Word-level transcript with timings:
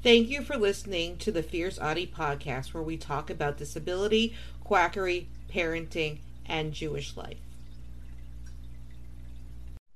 Thank 0.00 0.28
you 0.28 0.42
for 0.42 0.56
listening 0.56 1.16
to 1.18 1.32
the 1.32 1.42
Fierce 1.42 1.76
Autie 1.76 2.06
podcast, 2.06 2.72
where 2.72 2.84
we 2.84 2.96
talk 2.96 3.30
about 3.30 3.56
disability, 3.56 4.32
quackery, 4.62 5.28
parenting, 5.52 6.20
and 6.46 6.72
Jewish 6.72 7.16
life. 7.16 7.40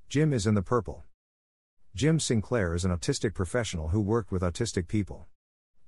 Jim 0.09 0.33
is 0.33 0.45
in 0.45 0.55
the 0.55 0.61
purple. 0.61 1.05
Jim 1.95 2.19
Sinclair 2.19 2.73
is 2.73 2.83
an 2.83 2.91
autistic 2.91 3.33
professional 3.33 3.89
who 3.89 4.01
worked 4.01 4.29
with 4.29 4.41
autistic 4.41 4.89
people. 4.89 5.29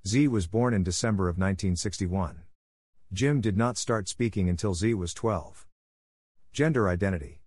Z 0.06 0.28
was 0.28 0.46
born 0.46 0.72
in 0.72 0.82
December 0.82 1.24
of 1.24 1.34
1961. 1.36 2.42
Jim 3.12 3.42
did 3.42 3.58
not 3.58 3.76
start 3.76 4.08
speaking 4.08 4.48
until 4.48 4.72
Z 4.72 4.94
was 4.94 5.12
12. 5.12 5.66
Gender 6.54 6.88
identity. 6.88 7.42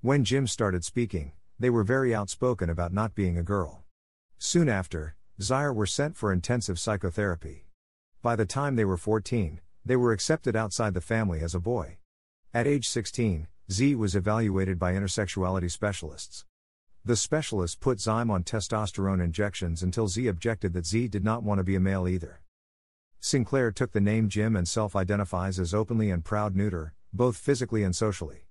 When 0.00 0.24
Jim 0.24 0.46
started 0.46 0.84
speaking, 0.84 1.32
they 1.58 1.70
were 1.70 1.82
very 1.82 2.14
outspoken 2.14 2.70
about 2.70 2.92
not 2.92 3.16
being 3.16 3.36
a 3.36 3.42
girl. 3.42 3.82
Soon 4.38 4.68
after, 4.68 5.16
Zaire 5.40 5.72
were 5.72 5.86
sent 5.86 6.16
for 6.16 6.32
intensive 6.32 6.80
psychotherapy. 6.80 7.68
By 8.22 8.34
the 8.34 8.44
time 8.44 8.74
they 8.74 8.84
were 8.84 8.96
14, 8.96 9.60
they 9.84 9.94
were 9.94 10.10
accepted 10.10 10.56
outside 10.56 10.94
the 10.94 11.00
family 11.00 11.40
as 11.40 11.54
a 11.54 11.60
boy. 11.60 11.98
At 12.52 12.66
age 12.66 12.88
16, 12.88 13.46
Z 13.70 13.94
was 13.94 14.16
evaluated 14.16 14.80
by 14.80 14.94
intersexuality 14.94 15.70
specialists. 15.70 16.44
The 17.04 17.14
specialists 17.14 17.76
put 17.76 17.98
Zyme 17.98 18.30
on 18.30 18.42
testosterone 18.42 19.22
injections 19.22 19.80
until 19.80 20.08
Z 20.08 20.26
objected 20.26 20.72
that 20.72 20.86
Z 20.86 21.06
did 21.06 21.22
not 21.22 21.44
want 21.44 21.58
to 21.58 21.64
be 21.64 21.76
a 21.76 21.80
male 21.80 22.08
either. 22.08 22.40
Sinclair 23.20 23.70
took 23.70 23.92
the 23.92 24.00
name 24.00 24.28
Jim 24.28 24.56
and 24.56 24.66
self 24.66 24.96
identifies 24.96 25.60
as 25.60 25.72
openly 25.72 26.10
and 26.10 26.24
proud 26.24 26.56
neuter, 26.56 26.94
both 27.12 27.36
physically 27.36 27.84
and 27.84 27.94
socially. 27.94 28.48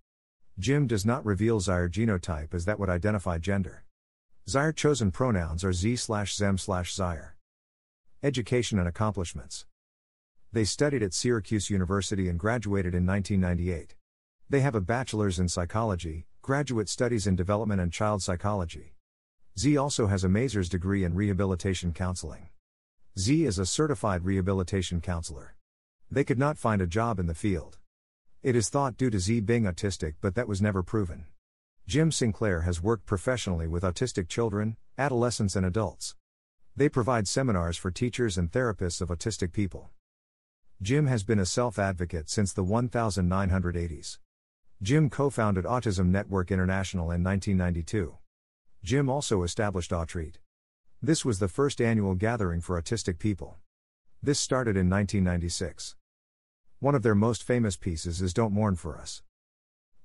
Jim 0.57 0.87
does 0.87 1.05
not 1.05 1.25
reveal 1.25 1.59
Zaire 1.59 1.89
genotype 1.89 2.53
as 2.53 2.63
that 2.63 2.79
would 2.79 2.89
identify 2.89 3.37
gender. 3.37 3.83
Zaire 4.49 4.71
chosen 4.71 5.11
pronouns 5.11 5.65
are 5.65 5.73
Z 5.73 5.97
slash 5.97 6.33
Zem 6.33 6.57
slash 6.57 6.93
Zaire. 6.93 7.35
Education 8.23 8.79
and 8.79 8.87
accomplishments. 8.87 9.65
They 10.53 10.63
studied 10.63 11.03
at 11.03 11.13
Syracuse 11.13 11.69
University 11.69 12.29
and 12.29 12.39
graduated 12.39 12.95
in 12.95 13.05
1998. 13.05 13.95
They 14.49 14.61
have 14.61 14.73
a 14.73 14.79
bachelor's 14.79 15.37
in 15.37 15.49
psychology, 15.49 16.27
graduate 16.41 16.87
studies 16.87 17.27
in 17.27 17.35
development 17.35 17.81
and 17.81 17.91
child 17.91 18.23
psychology. 18.23 18.95
Z 19.59 19.75
also 19.75 20.07
has 20.07 20.23
a 20.23 20.29
master's 20.29 20.69
degree 20.69 21.03
in 21.03 21.13
rehabilitation 21.13 21.91
counseling. 21.91 22.47
Z 23.19 23.43
is 23.43 23.59
a 23.59 23.65
certified 23.65 24.23
rehabilitation 24.23 25.01
counselor. 25.01 25.57
They 26.09 26.23
could 26.23 26.39
not 26.39 26.57
find 26.57 26.81
a 26.81 26.87
job 26.87 27.19
in 27.19 27.27
the 27.27 27.35
field. 27.35 27.79
It 28.43 28.55
is 28.55 28.69
thought 28.69 28.95
due 28.95 29.09
to 29.09 29.19
Z 29.19 29.41
being 29.41 29.63
autistic, 29.63 30.13
but 30.21 30.35
that 30.35 30.47
was 30.47 30.61
never 30.61 30.83
proven. 30.83 31.25
Jim 31.87 32.11
Sinclair 32.11 32.63
has 32.63 32.83
worked 32.83 33.05
professionally 33.05 33.65
with 33.65 33.83
autistic 33.83 34.27
children, 34.27 34.75
adolescents, 34.97 35.55
and 35.55 35.65
adults. 35.65 36.15
They 36.75 36.89
provide 36.89 37.29
seminars 37.29 37.77
for 37.77 37.91
teachers 37.91 38.37
and 38.37 38.51
therapists 38.51 38.99
of 38.99 39.07
autistic 39.07 39.53
people. 39.53 39.89
Jim 40.81 41.07
has 41.07 41.23
been 41.23 41.39
a 41.39 41.45
self 41.45 41.79
advocate 41.79 42.29
since 42.29 42.51
the 42.51 42.61
1980s. 42.61 44.17
Jim 44.81 45.09
co 45.09 45.29
founded 45.29 45.63
Autism 45.63 46.07
Network 46.07 46.51
International 46.51 47.09
in 47.09 47.23
1992. 47.23 48.17
Jim 48.83 49.09
also 49.09 49.43
established 49.43 49.91
Autreat. 49.91 50.39
This 51.01 51.23
was 51.23 51.39
the 51.39 51.47
first 51.47 51.79
annual 51.79 52.15
gathering 52.15 52.59
for 52.59 52.79
autistic 52.79 53.17
people. 53.17 53.55
This 54.21 54.39
started 54.41 54.75
in 54.75 54.89
1996. 54.89 55.95
One 56.79 56.95
of 56.95 57.03
their 57.03 57.15
most 57.15 57.43
famous 57.43 57.77
pieces 57.77 58.21
is 58.21 58.33
Don't 58.33 58.51
Mourn 58.51 58.75
for 58.75 58.97
Us. 58.97 59.21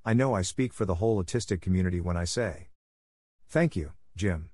I 0.04 0.14
know 0.14 0.34
I 0.34 0.42
speak 0.42 0.72
for 0.72 0.84
the 0.84 0.96
whole 0.96 1.22
autistic 1.22 1.60
community 1.60 2.00
when 2.00 2.16
I 2.16 2.24
say, 2.24 2.70
Thank 3.48 3.76
you, 3.76 3.92
Jim. 4.16 4.50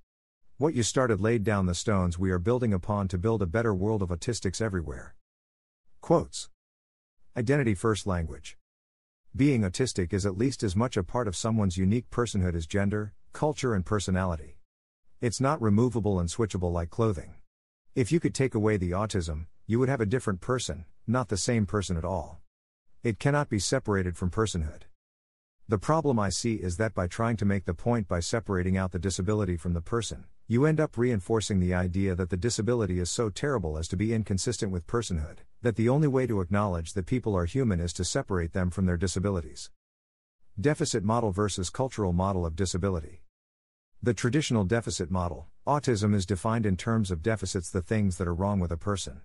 What 0.58 0.74
you 0.74 0.82
started 0.82 1.22
laid 1.22 1.42
down 1.42 1.64
the 1.64 1.74
stones 1.74 2.18
we 2.18 2.30
are 2.30 2.38
building 2.38 2.74
upon 2.74 3.08
to 3.08 3.16
build 3.16 3.40
a 3.40 3.46
better 3.46 3.74
world 3.74 4.02
of 4.02 4.10
autistics 4.10 4.60
everywhere. 4.60 5.14
Quotes 6.02 6.50
Identity 7.34 7.74
First 7.74 8.06
Language. 8.06 8.58
Being 9.34 9.62
autistic 9.62 10.12
is 10.12 10.26
at 10.26 10.36
least 10.36 10.62
as 10.62 10.76
much 10.76 10.98
a 10.98 11.02
part 11.02 11.26
of 11.26 11.36
someone's 11.36 11.78
unique 11.78 12.10
personhood 12.10 12.54
as 12.54 12.66
gender, 12.66 13.14
culture, 13.32 13.72
and 13.72 13.86
personality. 13.86 14.58
It's 15.22 15.40
not 15.40 15.62
removable 15.62 16.20
and 16.20 16.28
switchable 16.28 16.72
like 16.72 16.90
clothing. 16.90 17.36
If 17.94 18.12
you 18.12 18.20
could 18.20 18.34
take 18.34 18.54
away 18.54 18.76
the 18.76 18.90
autism, 18.90 19.46
you 19.66 19.78
would 19.78 19.88
have 19.88 20.02
a 20.02 20.06
different 20.06 20.42
person, 20.42 20.84
not 21.06 21.28
the 21.28 21.38
same 21.38 21.64
person 21.64 21.96
at 21.96 22.04
all. 22.04 22.42
It 23.02 23.18
cannot 23.18 23.48
be 23.48 23.58
separated 23.58 24.14
from 24.16 24.30
personhood. 24.30 24.87
The 25.70 25.76
problem 25.76 26.18
I 26.18 26.30
see 26.30 26.54
is 26.54 26.78
that 26.78 26.94
by 26.94 27.08
trying 27.08 27.36
to 27.36 27.44
make 27.44 27.66
the 27.66 27.74
point 27.74 28.08
by 28.08 28.20
separating 28.20 28.78
out 28.78 28.92
the 28.92 28.98
disability 28.98 29.58
from 29.58 29.74
the 29.74 29.82
person, 29.82 30.24
you 30.46 30.64
end 30.64 30.80
up 30.80 30.96
reinforcing 30.96 31.60
the 31.60 31.74
idea 31.74 32.14
that 32.14 32.30
the 32.30 32.38
disability 32.38 32.98
is 32.98 33.10
so 33.10 33.28
terrible 33.28 33.76
as 33.76 33.86
to 33.88 33.96
be 33.96 34.14
inconsistent 34.14 34.72
with 34.72 34.86
personhood, 34.86 35.40
that 35.60 35.76
the 35.76 35.90
only 35.90 36.08
way 36.08 36.26
to 36.26 36.40
acknowledge 36.40 36.94
that 36.94 37.04
people 37.04 37.36
are 37.36 37.44
human 37.44 37.80
is 37.80 37.92
to 37.92 38.04
separate 38.06 38.54
them 38.54 38.70
from 38.70 38.86
their 38.86 38.96
disabilities. 38.96 39.70
Deficit 40.58 41.04
model 41.04 41.32
versus 41.32 41.68
cultural 41.68 42.14
model 42.14 42.46
of 42.46 42.56
disability. 42.56 43.20
The 44.02 44.14
traditional 44.14 44.64
deficit 44.64 45.10
model, 45.10 45.48
autism 45.66 46.14
is 46.14 46.24
defined 46.24 46.64
in 46.64 46.78
terms 46.78 47.10
of 47.10 47.22
deficits 47.22 47.68
the 47.68 47.82
things 47.82 48.16
that 48.16 48.26
are 48.26 48.34
wrong 48.34 48.58
with 48.58 48.72
a 48.72 48.78
person. 48.78 49.20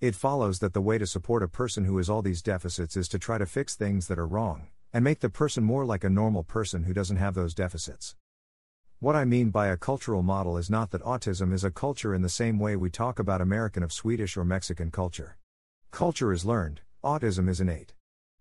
It 0.00 0.16
follows 0.16 0.58
that 0.58 0.74
the 0.74 0.82
way 0.82 0.98
to 0.98 1.06
support 1.06 1.44
a 1.44 1.48
person 1.48 1.84
who 1.84 1.96
has 1.98 2.10
all 2.10 2.22
these 2.22 2.42
deficits 2.42 2.96
is 2.96 3.06
to 3.10 3.20
try 3.20 3.38
to 3.38 3.46
fix 3.46 3.76
things 3.76 4.08
that 4.08 4.18
are 4.18 4.26
wrong, 4.26 4.66
and 4.96 5.04
make 5.04 5.20
the 5.20 5.28
person 5.28 5.62
more 5.62 5.84
like 5.84 6.04
a 6.04 6.08
normal 6.08 6.42
person 6.42 6.84
who 6.84 6.94
doesn't 6.94 7.18
have 7.18 7.34
those 7.34 7.52
deficits. 7.52 8.16
What 8.98 9.14
I 9.14 9.26
mean 9.26 9.50
by 9.50 9.66
a 9.66 9.76
cultural 9.76 10.22
model 10.22 10.56
is 10.56 10.70
not 10.70 10.90
that 10.92 11.02
autism 11.02 11.52
is 11.52 11.64
a 11.64 11.70
culture 11.70 12.14
in 12.14 12.22
the 12.22 12.30
same 12.30 12.58
way 12.58 12.76
we 12.76 12.88
talk 12.88 13.18
about 13.18 13.42
American 13.42 13.82
of 13.82 13.92
Swedish 13.92 14.38
or 14.38 14.44
Mexican 14.46 14.90
culture. 14.90 15.36
Culture 15.90 16.32
is 16.32 16.46
learned, 16.46 16.80
autism 17.04 17.46
is 17.46 17.60
innate. 17.60 17.92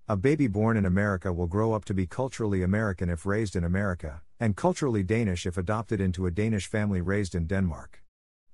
A 0.07 0.15
baby 0.15 0.47
born 0.47 0.77
in 0.77 0.85
America 0.85 1.33
will 1.33 1.45
grow 1.45 1.73
up 1.73 1.83
to 1.83 1.93
be 1.93 2.07
culturally 2.07 2.63
American 2.63 3.09
if 3.09 3.25
raised 3.25 3.57
in 3.57 3.65
America, 3.65 4.21
and 4.39 4.55
culturally 4.55 5.03
Danish 5.03 5.45
if 5.45 5.57
adopted 5.57 5.99
into 5.99 6.25
a 6.25 6.31
Danish 6.31 6.67
family 6.67 7.01
raised 7.01 7.35
in 7.35 7.47
Denmark. 7.47 8.01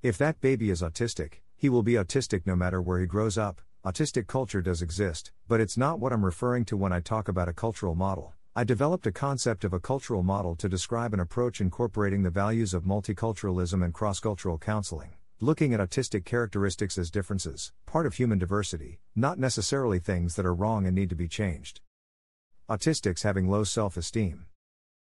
If 0.01 0.17
that 0.17 0.41
baby 0.41 0.71
is 0.71 0.81
autistic, 0.81 1.41
he 1.55 1.69
will 1.69 1.83
be 1.83 1.93
autistic 1.93 2.47
no 2.47 2.55
matter 2.55 2.81
where 2.81 2.99
he 2.99 3.05
grows 3.05 3.37
up, 3.37 3.61
autistic 3.83 4.27
culture 4.27 4.61
does 4.61 4.83
exist, 4.83 5.31
but 5.47 5.59
it's 5.59 5.75
not 5.75 5.99
what 5.99 6.13
I'm 6.13 6.23
referring 6.23 6.65
to 6.65 6.77
when 6.77 6.93
I 6.93 6.99
talk 6.99 7.27
about 7.27 7.49
a 7.49 7.53
cultural 7.53 7.95
model. 7.95 8.33
I 8.55 8.63
developed 8.63 9.07
a 9.07 9.11
concept 9.11 9.63
of 9.63 9.73
a 9.73 9.79
cultural 9.79 10.21
model 10.21 10.55
to 10.57 10.69
describe 10.69 11.15
an 11.15 11.19
approach 11.19 11.59
incorporating 11.59 12.21
the 12.21 12.29
values 12.29 12.75
of 12.75 12.83
multiculturalism 12.83 13.83
and 13.83 13.91
cross 13.91 14.19
cultural 14.19 14.59
counseling, 14.59 15.15
looking 15.39 15.73
at 15.73 15.79
autistic 15.79 16.25
characteristics 16.25 16.97
as 16.99 17.09
differences, 17.09 17.71
part 17.87 18.05
of 18.05 18.13
human 18.13 18.37
diversity, 18.37 18.99
not 19.15 19.39
necessarily 19.39 19.97
things 19.97 20.35
that 20.35 20.45
are 20.45 20.53
wrong 20.53 20.85
and 20.85 20.95
need 20.95 21.09
to 21.09 21.15
be 21.15 21.27
changed. 21.27 21.81
Autistics 22.69 23.23
having 23.23 23.49
low 23.49 23.63
self 23.63 23.97
esteem. 23.97 24.45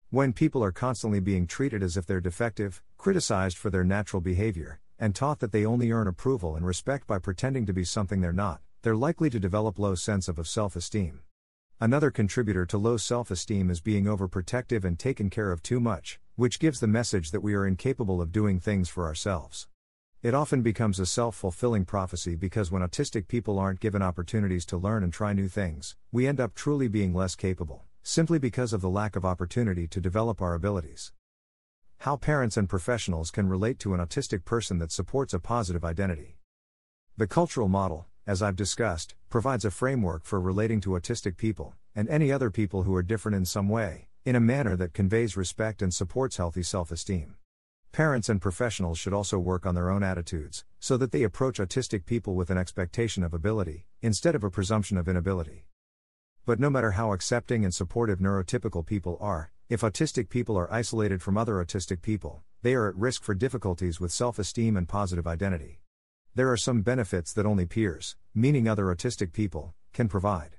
When 0.09 0.33
people 0.33 0.65
are 0.65 0.73
constantly 0.73 1.21
being 1.21 1.47
treated 1.47 1.83
as 1.83 1.99
if 1.99 2.07
they're 2.07 2.21
defective, 2.21 2.83
criticized 2.97 3.59
for 3.59 3.69
their 3.69 3.85
natural 3.85 4.23
behavior, 4.23 4.81
and 4.99 5.15
taught 5.15 5.41
that 5.41 5.53
they 5.53 5.65
only 5.65 5.91
earn 5.91 6.07
approval 6.07 6.57
and 6.57 6.67
respect 6.67 7.07
by 7.07 7.19
pretending 7.19 7.67
to 7.67 7.73
be 7.73 7.85
something 7.85 8.21
they're 8.21 8.33
not, 8.33 8.61
they're 8.83 8.97
likely 8.97 9.31
to 9.31 9.41
develop 9.41 9.79
low 9.79 9.95
sense 9.95 10.29
of, 10.29 10.39
of 10.39 10.47
self-esteem. 10.49 11.21
Another 11.81 12.11
contributor 12.11 12.65
to 12.67 12.79
low 12.79 12.97
self-esteem 12.97 13.71
is 13.71 13.81
being 13.81 14.05
overprotective 14.05 14.85
and 14.85 14.99
taken 14.99 15.29
care 15.29 15.51
of 15.51 15.63
too 15.63 15.81
much, 15.81 16.21
which 16.37 16.59
gives 16.59 16.81
the 16.81 16.87
message 16.87 17.31
that 17.31 17.43
we 17.43 17.55
are 17.55 17.67
incapable 17.67 18.23
of 18.23 18.33
doing 18.33 18.61
things 18.61 18.89
for 18.89 19.07
ourselves. 19.07 19.69
It 20.23 20.35
often 20.35 20.63
becomes 20.63 20.99
a 20.99 21.07
self-fulfilling 21.07 21.85
prophecy 21.85 22.37
because 22.37 22.71
when 22.71 22.83
autistic 22.83 23.29
people 23.29 23.59
aren't 23.59 23.81
given 23.81 24.03
opportunities 24.03 24.65
to 24.67 24.77
learn 24.77 25.03
and 25.03 25.13
try 25.13 25.33
new 25.33 25.49
things, 25.49 25.97
we 26.13 26.27
end 26.27 26.41
up 26.41 26.55
truly 26.55 26.89
being 26.89 27.13
less 27.13 27.35
capable, 27.35 27.85
simply 28.03 28.39
because 28.39 28.73
of 28.73 28.81
the 28.81 28.89
lack 28.89 29.17
of 29.17 29.25
opportunity 29.25 29.87
to 29.89 30.01
develop 30.01 30.41
our 30.41 30.55
abilities. 30.55 31.13
How 32.05 32.19
parents 32.19 32.59
and 32.59 32.69
professionals 32.69 33.31
can 33.31 33.49
relate 33.49 33.79
to 33.79 33.95
an 33.95 34.01
autistic 34.01 34.45
person 34.45 34.79
that 34.79 34.93
supports 34.93 35.33
a 35.33 35.39
positive 35.39 35.87
identity. 35.87 36.37
The 37.17 37.27
cultural 37.27 37.67
model, 37.67 38.09
as 38.27 38.43
I've 38.43 38.57
discussed, 38.57 39.15
provides 39.31 39.65
a 39.65 39.71
framework 39.71 40.27
for 40.27 40.39
relating 40.39 40.83
to 40.83 40.91
autistic 40.91 41.39
people, 41.39 41.73
and 41.95 42.07
any 42.11 42.31
other 42.31 42.51
people 42.51 42.83
who 42.83 42.95
are 42.95 43.03
different 43.03 43.37
in 43.37 43.47
some 43.47 43.71
way, 43.71 44.09
in 44.23 44.37
a 44.37 44.39
manner 44.39 44.77
that 44.77 44.93
conveys 44.93 45.35
respect 45.35 45.81
and 45.81 45.95
supports 45.95 46.37
healthy 46.37 46.63
self 46.63 46.93
esteem. 46.93 47.37
Parents 47.91 48.29
and 48.29 48.43
professionals 48.43 48.99
should 48.99 49.15
also 49.15 49.39
work 49.39 49.65
on 49.65 49.75
their 49.75 49.89
own 49.89 50.03
attitudes, 50.03 50.67
so 50.79 50.99
that 50.99 51.11
they 51.11 51.23
approach 51.23 51.57
autistic 51.57 52.05
people 52.05 52.35
with 52.35 52.51
an 52.51 52.59
expectation 52.59 53.23
of 53.23 53.33
ability, 53.33 53.87
instead 54.03 54.35
of 54.35 54.45
a 54.45 54.51
presumption 54.51 54.99
of 54.99 55.09
inability. 55.09 55.69
But 56.45 56.61
no 56.61 56.69
matter 56.69 56.91
how 56.91 57.15
accepting 57.15 57.65
and 57.65 57.73
supportive 57.73 58.19
neurotypical 58.19 58.85
people 58.85 59.17
are, 59.23 59.54
if 59.71 59.81
autistic 59.81 60.29
people 60.29 60.59
are 60.59 60.71
isolated 60.71 61.23
from 61.23 61.39
other 61.39 61.55
autistic 61.55 62.03
people, 62.03 62.43
they 62.61 62.75
are 62.75 62.87
at 62.87 62.97
risk 62.97 63.23
for 63.23 63.35
difficulties 63.35 63.99
with 63.99 64.13
self 64.13 64.39
esteem 64.39 64.77
and 64.77 64.87
positive 64.87 65.27
identity. 65.27 65.81
There 66.35 66.53
are 66.53 66.57
some 66.59 66.83
benefits 66.83 67.33
that 67.33 67.47
only 67.47 67.65
peers, 67.65 68.17
meaning 68.35 68.69
other 68.69 68.87
autistic 68.87 69.33
people, 69.33 69.75
can 69.95 70.07
provide. 70.07 70.57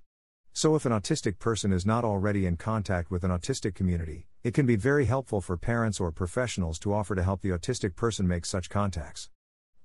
So, 0.53 0.73
if 0.73 0.87
an 0.87 0.91
autistic 0.91 1.37
person 1.37 1.71
is 1.71 1.85
not 1.85 2.03
already 2.03 2.47
in 2.47 2.57
contact 2.57 3.11
with 3.11 3.23
an 3.23 3.29
autistic 3.29 3.75
community, 3.75 4.25
it 4.43 4.55
can 4.55 4.65
be 4.65 4.75
very 4.75 5.05
helpful 5.05 5.39
for 5.39 5.55
parents 5.55 5.99
or 5.99 6.11
professionals 6.11 6.79
to 6.79 6.93
offer 6.93 7.13
to 7.13 7.23
help 7.23 7.41
the 7.41 7.49
autistic 7.49 7.95
person 7.95 8.27
make 8.27 8.45
such 8.45 8.71
contacts. 8.71 9.29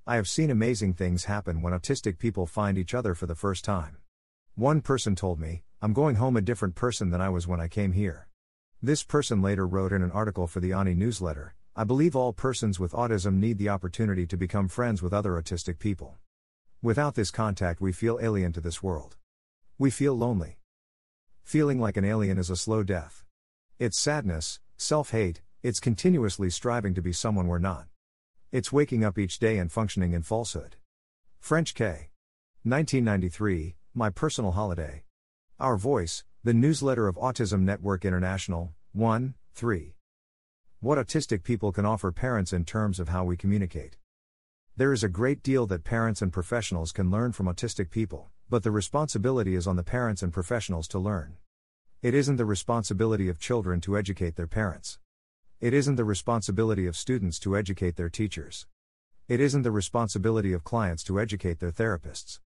I 0.07 0.17
have 0.17 0.29
seen 0.29 0.51
amazing 0.51 0.95
things 0.95 1.25
happen 1.25 1.61
when 1.61 1.75
autistic 1.75 2.19
people 2.19 2.47
find 2.47 2.79
each 2.79 2.95
other 2.95 3.15
for 3.15 3.27
the 3.27 3.35
first 3.35 3.67
time. 3.67 3.99
One 4.55 4.81
person 4.81 5.15
told 5.15 5.39
me, 5.39 5.65
I'm 5.83 5.93
going 5.93 6.17
home 6.17 6.39
a 6.39 6.41
different 6.41 6.75
person 6.75 7.11
than 7.11 7.21
I 7.21 7.29
was 7.29 7.47
when 7.47 7.61
I 7.61 7.69
came 7.69 7.93
here. 7.93 8.30
This 8.83 9.03
person 9.03 9.43
later 9.43 9.67
wrote 9.67 9.93
in 9.93 10.03
an 10.03 10.11
article 10.11 10.47
for 10.47 10.61
the 10.61 10.73
Ani 10.73 10.95
newsletter 10.95 11.55
I 11.77 11.85
believe 11.85 12.17
all 12.17 12.33
persons 12.33 12.81
with 12.81 12.93
autism 12.93 13.35
need 13.35 13.59
the 13.59 13.69
opportunity 13.69 14.27
to 14.27 14.39
become 14.39 14.69
friends 14.69 15.03
with 15.03 15.13
other 15.13 15.33
autistic 15.33 15.79
people. 15.79 16.17
Without 16.81 17.15
this 17.15 17.31
contact, 17.31 17.83
we 17.83 17.93
feel 17.93 18.19
alien 18.23 18.53
to 18.55 18.61
this 18.61 18.83
world. 18.83 19.17
We 19.79 19.91
feel 19.91 20.15
lonely. 20.15 20.59
Feeling 21.43 21.79
like 21.79 21.99
an 21.99 22.07
alien 22.07 22.39
is 22.39 22.49
a 22.49 22.57
slow 22.57 22.83
death. 22.83 23.23
It's 23.79 23.99
sadness, 23.99 24.61
self 24.79 25.11
hate, 25.11 25.43
it's 25.63 25.79
continuously 25.79 26.49
striving 26.49 26.95
to 26.95 27.03
be 27.03 27.13
someone 27.13 27.49
we're 27.49 27.59
not. 27.59 27.87
It's 28.51 28.73
waking 28.73 29.05
up 29.05 29.19
each 29.19 29.39
day 29.39 29.59
and 29.59 29.71
functioning 29.71 30.15
in 30.15 30.23
falsehood. 30.23 30.77
French 31.39 31.75
K. 31.75 32.11
1993, 32.63 33.77
My 33.95 34.09
Personal 34.09 34.53
Holiday. 34.53 35.05
Our 35.59 35.77
Voice, 35.77 36.25
the 36.43 36.55
newsletter 36.55 37.07
of 37.07 37.17
Autism 37.17 37.61
Network 37.61 38.07
International, 38.07 38.73
1, 38.95 39.35
3. 39.53 39.95
What 40.81 40.97
autistic 40.97 41.43
people 41.43 41.71
can 41.71 41.85
offer 41.85 42.11
parents 42.13 42.55
in 42.55 42.65
terms 42.65 42.99
of 42.99 43.11
how 43.11 43.25
we 43.25 43.37
communicate. 43.37 43.99
There 44.75 44.95
is 44.95 45.05
a 45.05 45.11
great 45.11 45.43
deal 45.43 45.67
that 45.67 45.85
parents 45.85 46.23
and 46.23 46.33
professionals 46.33 46.93
can 46.93 47.11
learn 47.11 47.33
from 47.33 47.45
autistic 47.45 47.91
people, 47.91 48.31
but 48.49 48.63
the 48.63 48.71
responsibility 48.71 49.55
is 49.55 49.67
on 49.67 49.77
the 49.77 49.83
parents 49.83 50.23
and 50.23 50.33
professionals 50.33 50.89
to 50.89 50.99
learn. 50.99 51.37
It 52.01 52.15
isn't 52.15 52.37
the 52.37 52.47
responsibility 52.47 53.29
of 53.29 53.39
children 53.39 53.83
to 53.83 53.99
educate 53.99 54.37
their 54.37 54.47
parents. 54.47 54.99
It 55.61 55.75
isn't 55.75 55.97
the 55.97 56.07
responsibility 56.07 56.87
of 56.87 56.97
students 56.97 57.39
to 57.41 57.55
educate 57.55 57.97
their 57.97 58.09
teachers. 58.09 58.67
It 59.29 59.41
isn't 59.41 59.61
the 59.61 59.71
responsibility 59.71 60.55
of 60.55 60.65
clients 60.65 61.05
to 61.05 61.21
educate 61.21 61.61
their 61.61 61.71
therapists. 61.71 62.41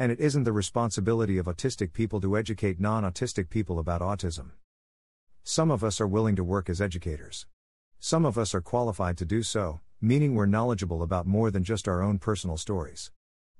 And 0.00 0.12
it 0.12 0.20
isn't 0.20 0.44
the 0.44 0.52
responsibility 0.52 1.38
of 1.38 1.46
autistic 1.46 1.92
people 1.92 2.20
to 2.20 2.36
educate 2.36 2.78
non 2.78 3.02
autistic 3.02 3.50
people 3.50 3.80
about 3.80 4.00
autism. 4.00 4.52
Some 5.42 5.72
of 5.72 5.82
us 5.82 6.00
are 6.00 6.06
willing 6.06 6.36
to 6.36 6.44
work 6.44 6.70
as 6.70 6.80
educators. 6.80 7.46
Some 7.98 8.24
of 8.24 8.38
us 8.38 8.54
are 8.54 8.60
qualified 8.60 9.18
to 9.18 9.24
do 9.24 9.42
so, 9.42 9.80
meaning 10.00 10.36
we're 10.36 10.46
knowledgeable 10.46 11.02
about 11.02 11.26
more 11.26 11.50
than 11.50 11.64
just 11.64 11.88
our 11.88 12.00
own 12.00 12.18
personal 12.20 12.56
stories. 12.56 13.10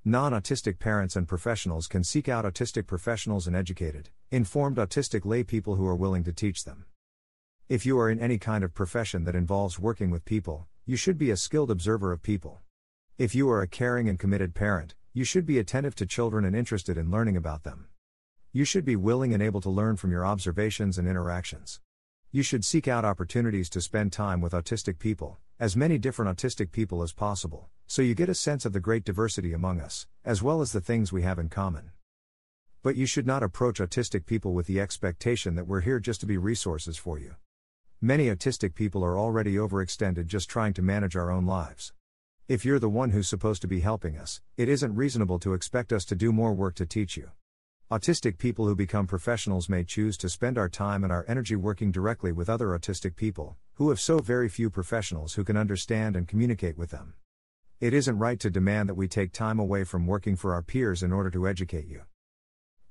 Non 0.05 0.33
autistic 0.33 0.79
parents 0.79 1.17
and 1.17 1.27
professionals 1.27 1.89
can 1.89 2.05
seek 2.05 2.29
out 2.29 2.45
autistic 2.45 2.87
professionals 2.87 3.49
and 3.49 3.57
educated, 3.57 4.11
informed 4.31 4.77
autistic 4.77 5.25
lay 5.25 5.43
people 5.43 5.75
who 5.75 5.89
are 5.89 5.97
willing 5.97 6.23
to 6.23 6.33
teach 6.33 6.63
them. 6.63 6.85
If 7.69 7.85
you 7.85 7.99
are 7.99 8.09
in 8.09 8.21
any 8.21 8.39
kind 8.39 8.63
of 8.63 8.75
profession 8.75 9.25
that 9.25 9.35
involves 9.35 9.81
working 9.81 10.11
with 10.11 10.25
people, 10.25 10.69
you 10.87 10.95
should 10.95 11.19
be 11.19 11.33
a 11.33 11.37
skilled 11.37 11.73
observer 11.73 12.13
of 12.13 12.23
people. 12.23 12.61
If 13.19 13.35
you 13.35 13.51
are 13.51 13.61
a 13.61 13.67
caring 13.67 14.09
and 14.09 14.21
committed 14.21 14.55
parent, 14.55 14.95
you 15.13 15.25
should 15.25 15.47
be 15.47 15.59
attentive 15.59 15.95
to 15.97 16.07
children 16.07 16.45
and 16.45 16.55
interested 16.55 16.99
in 16.99 17.11
learning 17.11 17.37
about 17.37 17.65
them. 17.65 17.89
You 18.53 18.65
should 18.65 18.85
be 18.85 18.97
willing 18.97 19.33
and 19.33 19.43
able 19.43 19.61
to 19.63 19.71
learn 19.71 19.97
from 19.97 20.11
your 20.11 20.25
observations 20.25 20.99
and 20.99 21.09
interactions. 21.09 21.81
You 22.31 22.43
should 22.43 22.65
seek 22.65 22.87
out 22.87 23.05
opportunities 23.05 23.71
to 23.71 23.81
spend 23.81 24.13
time 24.13 24.41
with 24.41 24.53
autistic 24.53 24.99
people, 24.99 25.39
as 25.59 25.77
many 25.77 25.99
different 25.99 26.37
autistic 26.37 26.73
people 26.73 27.03
as 27.03 27.13
possible, 27.13 27.69
so 27.87 28.03
you 28.03 28.15
get 28.15 28.29
a 28.29 28.35
sense 28.35 28.67
of 28.67 28.73
the 28.73 28.81
great 28.81 29.05
diversity 29.05 29.53
among 29.53 29.81
us, 29.81 30.07
as 30.25 30.43
well 30.43 30.61
as 30.61 30.73
the 30.73 30.81
things 30.81 31.11
we 31.11 31.23
have 31.23 31.39
in 31.39 31.49
common. 31.49 31.91
But 32.83 32.97
you 32.97 33.07
should 33.07 33.27
not 33.27 33.43
approach 33.43 33.81
autistic 33.81 34.27
people 34.27 34.53
with 34.53 34.67
the 34.67 34.81
expectation 34.81 35.55
that 35.55 35.67
we're 35.67 35.81
here 35.81 36.01
just 36.01 36.21
to 36.21 36.27
be 36.27 36.37
resources 36.37 36.97
for 36.97 37.19
you. 37.19 37.35
Many 38.01 38.27
autistic 38.27 38.75
people 38.75 39.05
are 39.05 39.19
already 39.19 39.55
overextended 39.55 40.27
just 40.27 40.49
trying 40.49 40.75
to 40.75 40.83
manage 40.83 41.17
our 41.17 41.31
own 41.31 41.47
lives. 41.47 41.93
If 42.49 42.65
you're 42.65 42.79
the 42.79 42.89
one 42.89 43.11
who's 43.11 43.29
supposed 43.29 43.61
to 43.61 43.69
be 43.69 43.81
helping 43.81 44.17
us, 44.17 44.41
it 44.57 44.71
isn't 44.71 44.95
reasonable 44.95 45.39
to 45.41 45.53
expect 45.53 45.93
us 45.93 46.07
to 46.07 46.15
do 46.15 46.33
more 46.33 46.55
work 46.55 46.75
to 46.77 46.87
teach 46.87 47.15
you. 47.15 47.29
Autistic 47.91 48.39
people 48.39 48.67
who 48.67 48.75
become 48.75 49.07
professionals 49.07 49.69
may 49.69 49.85
choose 49.85 50.17
to 50.17 50.31
spend 50.31 50.57
our 50.57 50.71
time 50.71 51.05
and 51.05 51.13
our 51.13 51.27
energy 51.29 51.57
working 51.57 51.93
directly 51.93 52.33
with 52.33 52.49
other 52.49 52.69
autistic 52.69 53.17
people, 53.17 53.59
who 53.75 53.91
have 53.91 54.01
so 54.01 54.21
very 54.21 54.49
few 54.49 54.71
professionals 54.71 55.35
who 55.35 55.45
can 55.45 55.59
understand 55.59 56.17
and 56.17 56.27
communicate 56.27 56.79
with 56.79 56.89
them. 56.89 57.13
It 57.81 57.93
isn't 57.93 58.17
right 58.17 58.41
to 58.41 58.49
demand 58.49 58.89
that 58.89 58.95
we 58.95 59.09
take 59.09 59.33
time 59.33 59.59
away 59.59 59.85
from 59.85 60.07
working 60.07 60.35
for 60.35 60.55
our 60.55 60.63
peers 60.63 61.03
in 61.03 61.13
order 61.13 61.31
to 61.33 61.47
educate 61.47 61.87
you. 61.87 62.05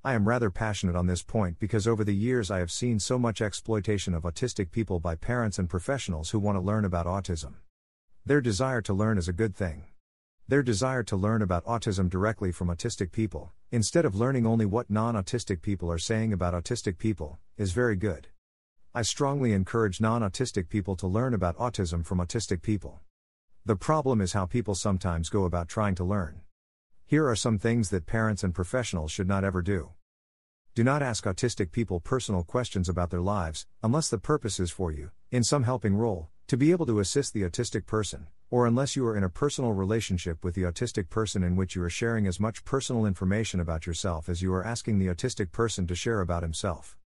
I 0.04 0.14
am 0.14 0.28
rather 0.28 0.52
passionate 0.52 0.96
on 0.96 1.08
this 1.08 1.24
point 1.24 1.58
because 1.58 1.88
over 1.88 2.04
the 2.04 2.14
years 2.14 2.52
I 2.52 2.60
have 2.60 2.70
seen 2.70 3.00
so 3.00 3.18
much 3.18 3.42
exploitation 3.42 4.14
of 4.14 4.22
autistic 4.22 4.70
people 4.70 5.00
by 5.00 5.16
parents 5.16 5.58
and 5.58 5.68
professionals 5.68 6.30
who 6.30 6.38
want 6.38 6.58
to 6.58 6.62
learn 6.62 6.86
about 6.86 7.08
autism. 7.08 7.56
Their 8.28 8.42
desire 8.42 8.82
to 8.82 8.94
learn 8.94 9.18
is 9.18 9.30
a 9.30 9.32
good 9.42 9.56
thing. 9.56 9.86
Their 10.50 10.62
desire 10.62 11.02
to 11.02 11.16
learn 11.16 11.42
about 11.42 11.64
autism 11.64 12.10
directly 12.10 12.52
from 12.52 12.68
autistic 12.68 13.14
people, 13.14 13.54
instead 13.72 14.04
of 14.04 14.16
learning 14.18 14.46
only 14.46 14.66
what 14.66 14.90
non 14.90 15.16
autistic 15.16 15.62
people 15.62 15.90
are 15.90 15.98
saying 15.98 16.34
about 16.34 16.54
autistic 16.54 16.98
people, 16.98 17.40
is 17.56 17.72
very 17.72 17.96
good. 17.96 18.28
I 18.94 19.04
strongly 19.04 19.54
encourage 19.54 20.02
non 20.02 20.24
autistic 20.24 20.68
people 20.68 20.98
to 20.98 21.08
learn 21.08 21.34
about 21.34 21.56
autism 21.56 22.06
from 22.06 22.18
autistic 22.18 22.62
people. 22.62 23.00
The 23.66 23.78
problem 23.78 24.20
is 24.20 24.34
how 24.34 24.46
people 24.46 24.76
sometimes 24.76 25.30
go 25.30 25.46
about 25.46 25.70
trying 25.70 25.96
to 25.96 26.04
learn. 26.04 26.42
Here 27.06 27.30
are 27.30 27.36
some 27.38 27.58
things 27.58 27.92
that 27.92 28.08
parents 28.08 28.44
and 28.44 28.54
professionals 28.54 29.10
should 29.10 29.30
not 29.30 29.46
ever 29.46 29.62
do. 29.62 29.92
Do 30.76 30.84
not 30.84 31.02
ask 31.02 31.24
autistic 31.24 31.72
people 31.72 32.02
personal 32.02 32.44
questions 32.44 32.90
about 32.90 33.10
their 33.10 33.22
lives, 33.22 33.68
unless 33.82 34.10
the 34.10 34.18
purpose 34.18 34.60
is 34.60 34.70
for 34.70 34.92
you, 34.92 35.12
in 35.32 35.46
some 35.46 35.64
helping 35.64 35.96
role, 35.96 36.28
to 36.48 36.56
be 36.56 36.72
able 36.72 36.86
to 36.86 37.02
assist 37.02 37.34
the 37.34 37.42
autistic 37.42 37.86
person, 37.86 38.26
or 38.50 38.66
unless 38.66 38.96
you 38.96 39.06
are 39.06 39.18
in 39.18 39.24
a 39.24 39.30
personal 39.30 39.74
relationship 39.74 40.46
with 40.46 40.56
the 40.56 40.62
autistic 40.62 41.10
person 41.10 41.44
in 41.44 41.58
which 41.58 41.76
you 41.76 41.84
are 41.84 41.90
sharing 41.90 42.26
as 42.26 42.40
much 42.40 42.64
personal 42.64 43.06
information 43.06 43.60
about 43.60 43.86
yourself 43.86 44.30
as 44.30 44.42
you 44.42 44.54
are 44.54 44.66
asking 44.66 44.98
the 44.98 45.08
autistic 45.08 45.52
person 45.52 45.86
to 45.86 45.94
share 45.94 46.22
about 46.22 46.44
himself. 46.44 46.98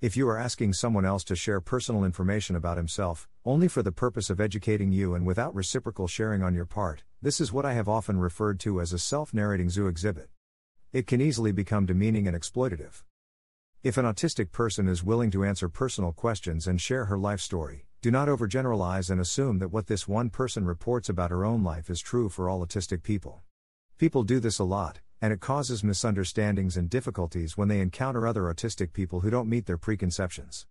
If 0.00 0.16
you 0.16 0.26
are 0.30 0.38
asking 0.38 0.72
someone 0.72 1.04
else 1.04 1.24
to 1.24 1.36
share 1.36 1.60
personal 1.60 2.04
information 2.04 2.56
about 2.56 2.78
himself, 2.78 3.28
only 3.44 3.68
for 3.68 3.82
the 3.82 3.92
purpose 3.92 4.30
of 4.30 4.40
educating 4.40 4.92
you 4.92 5.14
and 5.14 5.26
without 5.26 5.54
reciprocal 5.54 6.06
sharing 6.06 6.42
on 6.42 6.54
your 6.54 6.64
part, 6.64 7.02
this 7.20 7.38
is 7.38 7.52
what 7.52 7.66
I 7.66 7.74
have 7.74 7.90
often 7.90 8.18
referred 8.18 8.58
to 8.60 8.80
as 8.80 8.94
a 8.94 8.98
self 8.98 9.34
narrating 9.34 9.68
zoo 9.68 9.88
exhibit. 9.88 10.30
It 10.90 11.06
can 11.06 11.20
easily 11.20 11.52
become 11.52 11.84
demeaning 11.84 12.26
and 12.26 12.34
exploitative. 12.34 13.02
If 13.82 13.98
an 13.98 14.06
autistic 14.06 14.52
person 14.52 14.88
is 14.88 15.04
willing 15.04 15.30
to 15.32 15.44
answer 15.44 15.68
personal 15.68 16.12
questions 16.12 16.66
and 16.66 16.80
share 16.80 17.04
her 17.04 17.18
life 17.18 17.40
story, 17.40 17.84
do 18.06 18.12
not 18.12 18.28
overgeneralize 18.28 19.10
and 19.10 19.20
assume 19.20 19.58
that 19.58 19.72
what 19.72 19.88
this 19.88 20.06
one 20.06 20.30
person 20.30 20.64
reports 20.64 21.08
about 21.08 21.32
her 21.32 21.44
own 21.44 21.64
life 21.64 21.90
is 21.90 22.00
true 22.00 22.28
for 22.28 22.48
all 22.48 22.64
autistic 22.64 23.02
people. 23.02 23.42
People 23.98 24.22
do 24.22 24.38
this 24.38 24.60
a 24.60 24.62
lot, 24.62 25.00
and 25.20 25.32
it 25.32 25.40
causes 25.40 25.82
misunderstandings 25.82 26.76
and 26.76 26.88
difficulties 26.88 27.56
when 27.56 27.66
they 27.66 27.80
encounter 27.80 28.24
other 28.24 28.42
autistic 28.42 28.92
people 28.92 29.18
who 29.18 29.30
don't 29.30 29.48
meet 29.48 29.66
their 29.66 29.76
preconceptions. 29.76 30.68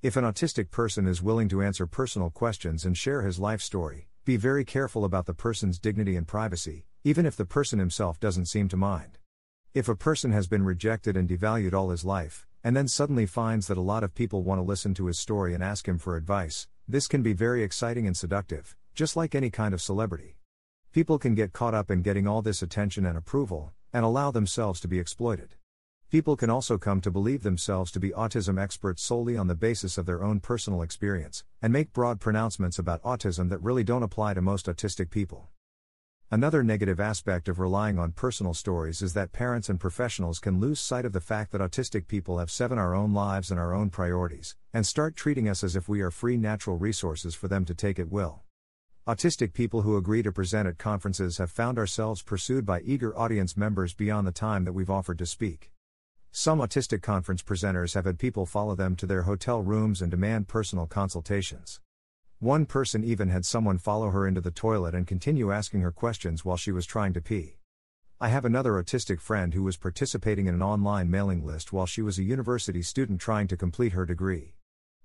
If 0.00 0.16
an 0.16 0.24
autistic 0.24 0.70
person 0.70 1.06
is 1.06 1.20
willing 1.20 1.50
to 1.50 1.60
answer 1.60 1.86
personal 1.86 2.30
questions 2.30 2.86
and 2.86 2.96
share 2.96 3.20
his 3.20 3.38
life 3.38 3.60
story, 3.60 4.08
be 4.24 4.38
very 4.38 4.64
careful 4.64 5.04
about 5.04 5.26
the 5.26 5.34
person's 5.34 5.78
dignity 5.78 6.16
and 6.16 6.26
privacy, 6.26 6.86
even 7.02 7.26
if 7.26 7.36
the 7.36 7.44
person 7.44 7.78
himself 7.78 8.18
doesn't 8.18 8.46
seem 8.46 8.70
to 8.70 8.78
mind. 8.78 9.18
If 9.74 9.86
a 9.86 9.94
person 9.94 10.32
has 10.32 10.46
been 10.46 10.64
rejected 10.64 11.14
and 11.14 11.28
devalued 11.28 11.74
all 11.74 11.90
his 11.90 12.06
life, 12.06 12.46
and 12.64 12.74
then 12.74 12.88
suddenly 12.88 13.26
finds 13.26 13.66
that 13.66 13.76
a 13.76 13.82
lot 13.82 14.02
of 14.02 14.14
people 14.14 14.42
want 14.42 14.58
to 14.58 14.62
listen 14.62 14.94
to 14.94 15.06
his 15.06 15.18
story 15.18 15.52
and 15.52 15.62
ask 15.62 15.86
him 15.86 15.98
for 15.98 16.16
advice, 16.16 16.66
this 16.88 17.06
can 17.06 17.22
be 17.22 17.34
very 17.34 17.62
exciting 17.62 18.06
and 18.06 18.16
seductive, 18.16 18.74
just 18.94 19.16
like 19.16 19.34
any 19.34 19.50
kind 19.50 19.74
of 19.74 19.82
celebrity. 19.82 20.38
People 20.90 21.18
can 21.18 21.34
get 21.34 21.52
caught 21.52 21.74
up 21.74 21.90
in 21.90 22.00
getting 22.00 22.26
all 22.26 22.40
this 22.40 22.62
attention 22.62 23.04
and 23.04 23.18
approval, 23.18 23.72
and 23.92 24.04
allow 24.04 24.30
themselves 24.30 24.80
to 24.80 24.88
be 24.88 24.98
exploited. 24.98 25.56
People 26.10 26.36
can 26.36 26.48
also 26.48 26.78
come 26.78 27.00
to 27.02 27.10
believe 27.10 27.42
themselves 27.42 27.90
to 27.92 28.00
be 28.00 28.10
autism 28.10 28.60
experts 28.60 29.02
solely 29.02 29.36
on 29.36 29.46
the 29.46 29.54
basis 29.54 29.98
of 29.98 30.06
their 30.06 30.22
own 30.24 30.40
personal 30.40 30.80
experience, 30.80 31.44
and 31.60 31.72
make 31.72 31.92
broad 31.92 32.18
pronouncements 32.18 32.78
about 32.78 33.02
autism 33.02 33.50
that 33.50 33.62
really 33.62 33.84
don't 33.84 34.02
apply 34.02 34.32
to 34.32 34.40
most 34.40 34.66
autistic 34.66 35.10
people. 35.10 35.48
Another 36.30 36.64
negative 36.64 37.00
aspect 37.00 37.48
of 37.48 37.58
relying 37.58 37.98
on 37.98 38.10
personal 38.10 38.54
stories 38.54 39.02
is 39.02 39.12
that 39.12 39.32
parents 39.32 39.68
and 39.68 39.78
professionals 39.78 40.38
can 40.40 40.58
lose 40.58 40.80
sight 40.80 41.04
of 41.04 41.12
the 41.12 41.20
fact 41.20 41.52
that 41.52 41.60
autistic 41.60 42.08
people 42.08 42.38
have 42.38 42.50
seven 42.50 42.78
our 42.78 42.94
own 42.94 43.12
lives 43.12 43.50
and 43.50 43.60
our 43.60 43.74
own 43.74 43.90
priorities, 43.90 44.56
and 44.72 44.86
start 44.86 45.16
treating 45.16 45.48
us 45.48 45.62
as 45.62 45.76
if 45.76 45.86
we 45.88 46.00
are 46.00 46.10
free 46.10 46.38
natural 46.38 46.78
resources 46.78 47.34
for 47.34 47.46
them 47.46 47.64
to 47.66 47.74
take 47.74 47.98
at 47.98 48.10
will. 48.10 48.42
Autistic 49.06 49.52
people 49.52 49.82
who 49.82 49.98
agree 49.98 50.22
to 50.22 50.32
present 50.32 50.66
at 50.66 50.78
conferences 50.78 51.36
have 51.36 51.50
found 51.50 51.78
ourselves 51.78 52.22
pursued 52.22 52.64
by 52.64 52.80
eager 52.80 53.16
audience 53.18 53.54
members 53.54 53.92
beyond 53.92 54.26
the 54.26 54.32
time 54.32 54.64
that 54.64 54.72
we've 54.72 54.90
offered 54.90 55.18
to 55.18 55.26
speak. 55.26 55.70
Some 56.32 56.58
autistic 56.58 57.02
conference 57.02 57.42
presenters 57.42 57.94
have 57.94 58.06
had 58.06 58.18
people 58.18 58.46
follow 58.46 58.74
them 58.74 58.96
to 58.96 59.06
their 59.06 59.22
hotel 59.22 59.60
rooms 59.60 60.00
and 60.00 60.10
demand 60.10 60.48
personal 60.48 60.86
consultations. 60.86 61.80
One 62.44 62.66
person 62.66 63.02
even 63.02 63.30
had 63.30 63.46
someone 63.46 63.78
follow 63.78 64.10
her 64.10 64.28
into 64.28 64.42
the 64.42 64.50
toilet 64.50 64.94
and 64.94 65.06
continue 65.06 65.50
asking 65.50 65.80
her 65.80 65.90
questions 65.90 66.44
while 66.44 66.58
she 66.58 66.72
was 66.72 66.84
trying 66.84 67.14
to 67.14 67.22
pee. 67.22 67.56
I 68.20 68.28
have 68.28 68.44
another 68.44 68.72
autistic 68.72 69.18
friend 69.18 69.54
who 69.54 69.62
was 69.62 69.78
participating 69.78 70.46
in 70.46 70.54
an 70.54 70.60
online 70.60 71.10
mailing 71.10 71.42
list 71.42 71.72
while 71.72 71.86
she 71.86 72.02
was 72.02 72.18
a 72.18 72.22
university 72.22 72.82
student 72.82 73.18
trying 73.18 73.48
to 73.48 73.56
complete 73.56 73.94
her 73.94 74.04
degree. 74.04 74.56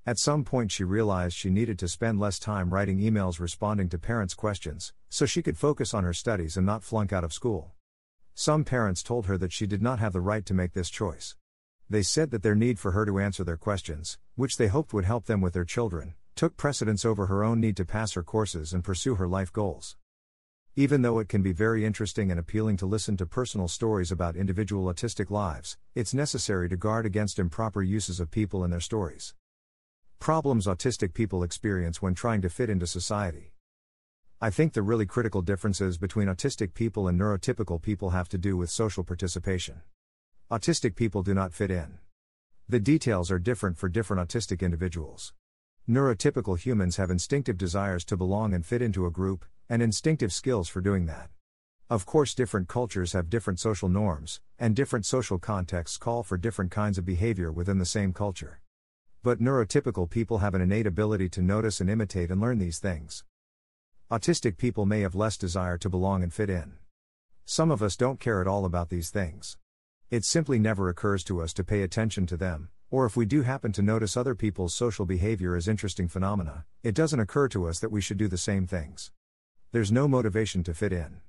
At 0.06 0.20
some 0.20 0.44
point, 0.44 0.70
she 0.70 0.84
realized 0.84 1.34
she 1.34 1.50
needed 1.50 1.80
to 1.80 1.88
spend 1.88 2.20
less 2.20 2.40
time 2.40 2.74
writing 2.74 3.00
emails 3.00 3.40
responding 3.40 3.88
to 3.88 3.98
parents' 3.98 4.34
questions, 4.34 4.92
so 5.08 5.26
she 5.26 5.42
could 5.42 5.58
focus 5.58 5.94
on 5.94 6.04
her 6.04 6.14
studies 6.14 6.58
and 6.58 6.66
not 6.66 6.84
flunk 6.84 7.14
out 7.14 7.24
of 7.24 7.32
school. 7.32 7.72
Some 8.34 8.66
parents 8.66 9.02
told 9.02 9.28
her 9.28 9.38
that 9.38 9.54
she 9.54 9.66
did 9.66 9.82
not 9.82 10.00
have 10.00 10.12
the 10.12 10.20
right 10.20 10.46
to 10.46 10.54
make 10.54 10.74
this 10.74 10.90
choice. 10.90 11.38
They 11.90 12.04
said 12.04 12.32
that 12.32 12.44
their 12.44 12.54
need 12.54 12.80
for 12.80 12.92
her 12.92 13.06
to 13.06 13.18
answer 13.18 13.46
their 13.46 13.56
questions, 13.56 14.18
which 14.36 14.58
they 14.58 14.68
hoped 14.68 14.94
would 14.94 15.06
help 15.06 15.24
them 15.24 15.40
with 15.40 15.54
their 15.54 15.64
children, 15.64 16.16
took 16.40 16.56
precedence 16.56 17.04
over 17.04 17.26
her 17.26 17.44
own 17.44 17.60
need 17.60 17.76
to 17.76 17.84
pass 17.84 18.14
her 18.14 18.24
courses 18.24 18.72
and 18.72 18.82
pursue 18.82 19.16
her 19.16 19.28
life 19.28 19.52
goals. 19.52 19.98
Even 20.74 21.02
though 21.02 21.20
it 21.20 21.28
can 21.28 21.44
be 21.44 21.52
very 21.52 21.84
interesting 21.84 22.32
and 22.32 22.40
appealing 22.40 22.78
to 22.78 22.86
listen 22.86 23.18
to 23.18 23.26
personal 23.26 23.68
stories 23.68 24.10
about 24.10 24.38
individual 24.38 24.86
autistic 24.86 25.30
lives, 25.30 25.78
it's 25.96 26.14
necessary 26.14 26.70
to 26.70 26.78
guard 26.78 27.06
against 27.06 27.40
improper 27.40 27.84
uses 27.84 28.22
of 28.22 28.32
people 28.32 28.64
and 28.64 28.72
their 28.72 28.80
stories. 28.80 29.34
Problems 30.20 30.66
autistic 30.66 31.14
people 31.14 31.44
experience 31.44 32.02
when 32.02 32.16
trying 32.16 32.42
to 32.42 32.50
fit 32.50 32.70
into 32.70 32.88
society. 32.88 33.52
I 34.40 34.50
think 34.50 34.72
the 34.72 34.82
really 34.82 35.06
critical 35.06 35.42
differences 35.42 35.98
between 35.98 36.30
autistic 36.30 36.74
people 36.74 37.10
and 37.10 37.20
neurotypical 37.20 37.82
people 37.82 38.12
have 38.12 38.30
to 38.30 38.38
do 38.38 38.56
with 38.56 38.70
social 38.70 39.04
participation. 39.04 39.82
Autistic 40.50 40.96
people 40.96 41.22
do 41.22 41.34
not 41.34 41.54
fit 41.54 41.70
in. 41.70 41.98
The 42.70 42.80
details 42.80 43.30
are 43.30 43.40
different 43.40 43.78
for 43.78 43.90
different 43.90 44.26
autistic 44.26 44.62
individuals. 44.62 45.34
Neurotypical 45.90 46.60
humans 46.60 46.98
have 46.98 47.10
instinctive 47.10 47.58
desires 47.58 48.06
to 48.06 48.16
belong 48.16 48.54
and 48.54 48.64
fit 48.64 48.80
into 48.80 49.08
a 49.08 49.10
group, 49.10 49.44
and 49.68 49.82
instinctive 49.82 50.32
skills 50.32 50.70
for 50.70 50.82
doing 50.82 51.08
that. 51.08 51.32
Of 51.90 52.06
course, 52.06 52.36
different 52.36 52.68
cultures 52.68 53.14
have 53.14 53.28
different 53.28 53.60
social 53.60 53.90
norms, 53.90 54.40
and 54.60 54.76
different 54.76 55.08
social 55.08 55.40
contexts 55.40 55.98
call 55.98 56.22
for 56.22 56.38
different 56.38 56.70
kinds 56.70 57.00
of 57.00 57.06
behavior 57.06 57.52
within 57.52 57.80
the 57.80 57.88
same 57.88 58.14
culture. 58.14 58.62
But 59.24 59.42
neurotypical 59.42 60.08
people 60.08 60.38
have 60.38 60.54
an 60.54 60.62
innate 60.62 60.86
ability 60.86 61.28
to 61.30 61.42
notice 61.42 61.82
and 61.82 61.90
imitate 61.90 62.30
and 62.30 62.40
learn 62.40 62.60
these 62.60 62.78
things. 62.78 63.24
Autistic 64.12 64.58
people 64.58 64.86
may 64.86 65.02
have 65.02 65.16
less 65.16 65.38
desire 65.38 65.80
to 65.80 65.90
belong 65.90 66.22
and 66.22 66.32
fit 66.32 66.52
in. 66.52 66.74
Some 67.46 67.72
of 67.72 67.82
us 67.82 67.98
don't 67.98 68.20
care 68.20 68.42
at 68.42 68.48
all 68.48 68.64
about 68.64 68.90
these 68.90 69.10
things. 69.10 69.58
It 70.12 70.24
simply 70.24 70.60
never 70.60 70.88
occurs 70.88 71.24
to 71.24 71.42
us 71.42 71.52
to 71.54 71.64
pay 71.64 71.82
attention 71.82 72.28
to 72.28 72.38
them, 72.38 72.70
or 72.92 73.06
if 73.06 73.16
we 73.16 73.26
do 73.26 73.44
happen 73.44 73.72
to 73.72 73.82
notice 73.82 74.18
other 74.18 74.34
people's 74.34 74.74
social 74.74 75.06
behavior 75.06 75.56
as 75.56 75.68
interesting 75.68 76.08
phenomena, 76.08 76.66
it 76.84 76.96
doesn't 76.96 77.20
occur 77.20 77.48
to 77.48 77.68
us 77.68 77.80
that 77.80 77.92
we 77.92 78.02
should 78.02 78.18
do 78.18 78.28
the 78.28 78.38
same 78.38 78.66
things. 78.66 79.12
There's 79.72 79.92
no 79.92 80.08
motivation 80.08 80.64
to 80.64 80.74
fit 80.74 80.92
in. 80.92 81.22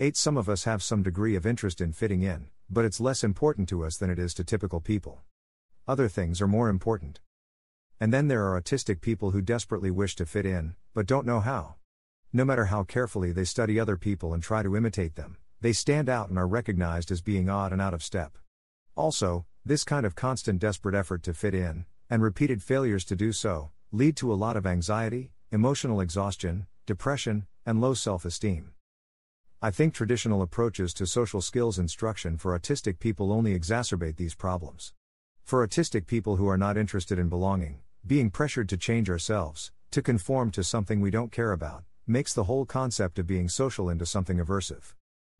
8. 0.00 0.16
Some 0.16 0.36
of 0.36 0.48
us 0.48 0.64
have 0.64 0.82
some 0.82 1.02
degree 1.02 1.36
of 1.36 1.46
interest 1.46 1.80
in 1.80 1.92
fitting 1.92 2.22
in, 2.22 2.48
but 2.68 2.84
it's 2.84 3.00
less 3.00 3.22
important 3.22 3.68
to 3.68 3.84
us 3.84 3.96
than 3.96 4.10
it 4.10 4.18
is 4.18 4.34
to 4.34 4.44
typical 4.44 4.80
people. 4.80 5.22
Other 5.86 6.08
things 6.08 6.42
are 6.42 6.48
more 6.48 6.68
important. 6.68 7.20
And 8.00 8.12
then 8.12 8.26
there 8.28 8.44
are 8.44 8.60
autistic 8.60 9.00
people 9.00 9.30
who 9.30 9.40
desperately 9.40 9.90
wish 9.90 10.16
to 10.16 10.26
fit 10.26 10.44
in, 10.44 10.74
but 10.92 11.06
don't 11.06 11.24
know 11.24 11.40
how. 11.40 11.76
No 12.32 12.44
matter 12.44 12.66
how 12.66 12.82
carefully 12.82 13.30
they 13.30 13.44
study 13.44 13.78
other 13.78 13.96
people 13.96 14.34
and 14.34 14.42
try 14.42 14.62
to 14.62 14.76
imitate 14.76 15.14
them, 15.14 15.36
they 15.60 15.72
stand 15.72 16.08
out 16.08 16.28
and 16.28 16.38
are 16.38 16.46
recognized 16.46 17.10
as 17.10 17.22
being 17.22 17.48
odd 17.48 17.72
and 17.72 17.80
out 17.80 17.94
of 17.94 18.02
step. 18.02 18.36
Also, 18.96 19.46
this 19.66 19.82
kind 19.82 20.06
of 20.06 20.14
constant 20.14 20.60
desperate 20.60 20.94
effort 20.94 21.24
to 21.24 21.34
fit 21.34 21.52
in, 21.52 21.84
and 22.08 22.22
repeated 22.22 22.62
failures 22.62 23.04
to 23.04 23.16
do 23.16 23.32
so, 23.32 23.72
lead 23.90 24.16
to 24.16 24.32
a 24.32 24.38
lot 24.38 24.56
of 24.56 24.64
anxiety, 24.64 25.32
emotional 25.50 26.00
exhaustion, 26.00 26.68
depression, 26.86 27.48
and 27.66 27.80
low 27.80 27.92
self 27.92 28.24
esteem. 28.24 28.70
I 29.60 29.72
think 29.72 29.92
traditional 29.92 30.40
approaches 30.40 30.94
to 30.94 31.06
social 31.06 31.40
skills 31.40 31.80
instruction 31.80 32.36
for 32.36 32.56
autistic 32.56 33.00
people 33.00 33.32
only 33.32 33.58
exacerbate 33.58 34.18
these 34.18 34.36
problems. 34.36 34.92
For 35.42 35.66
autistic 35.66 36.06
people 36.06 36.36
who 36.36 36.46
are 36.48 36.56
not 36.56 36.76
interested 36.76 37.18
in 37.18 37.28
belonging, 37.28 37.80
being 38.06 38.30
pressured 38.30 38.68
to 38.68 38.76
change 38.76 39.10
ourselves, 39.10 39.72
to 39.90 40.00
conform 40.00 40.52
to 40.52 40.62
something 40.62 41.00
we 41.00 41.10
don't 41.10 41.32
care 41.32 41.50
about, 41.50 41.82
makes 42.06 42.32
the 42.32 42.44
whole 42.44 42.66
concept 42.66 43.18
of 43.18 43.26
being 43.26 43.48
social 43.48 43.90
into 43.90 44.06
something 44.06 44.38
aversive. 44.38 44.94